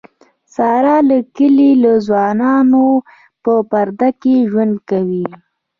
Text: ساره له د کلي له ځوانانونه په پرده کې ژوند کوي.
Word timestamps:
ساره 0.55 0.97
له 1.09 1.17
د 1.23 1.27
کلي 1.35 1.71
له 1.83 1.91
ځوانانونه 2.05 3.03
په 3.43 3.53
پرده 3.69 4.09
کې 4.21 4.35
ژوند 4.51 4.75
کوي. 4.89 5.27